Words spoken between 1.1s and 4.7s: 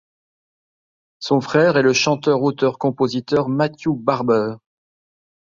Son frère est le chanteur-auteur-compositeur Matthew Barber.